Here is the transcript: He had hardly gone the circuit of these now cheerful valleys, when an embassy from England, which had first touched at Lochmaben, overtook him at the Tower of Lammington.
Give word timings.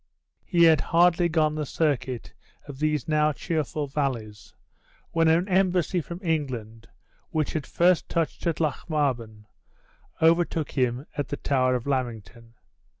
He 0.43 0.63
had 0.63 0.81
hardly 0.81 1.29
gone 1.29 1.53
the 1.53 1.63
circuit 1.67 2.33
of 2.67 2.79
these 2.79 3.07
now 3.07 3.33
cheerful 3.33 3.85
valleys, 3.85 4.55
when 5.11 5.27
an 5.27 5.47
embassy 5.47 6.01
from 6.01 6.19
England, 6.23 6.87
which 7.29 7.53
had 7.53 7.67
first 7.67 8.09
touched 8.09 8.47
at 8.47 8.59
Lochmaben, 8.59 9.45
overtook 10.19 10.71
him 10.71 11.05
at 11.19 11.27
the 11.27 11.37
Tower 11.37 11.75
of 11.75 11.83
Lammington. 11.85 12.55